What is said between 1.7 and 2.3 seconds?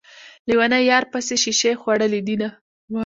خوړلي